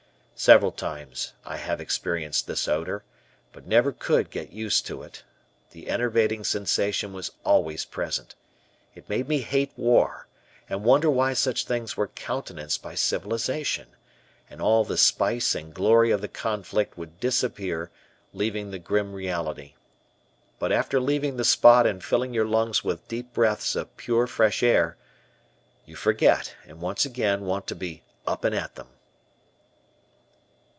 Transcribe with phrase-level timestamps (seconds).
[0.43, 3.03] Several times I have experienced this odor,
[3.53, 5.21] but never could get used to it;
[5.69, 8.33] the enervating sensation was always present.
[8.95, 10.27] It made me hate war
[10.67, 13.89] and wonder why such things were countenanced by civilisation,
[14.49, 17.91] and all the spice and glory of the conflict would disappear,
[18.33, 19.75] leaving the grim reality.
[20.57, 24.63] But after leaving the spot and filling your lungs with deep breaths of pure, fresh
[24.63, 24.97] air,
[25.85, 28.87] you forget and once again want to be "up and at them."